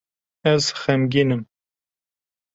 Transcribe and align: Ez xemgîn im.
Ez 0.53 0.63
xemgîn 0.81 1.29
im. 1.35 1.43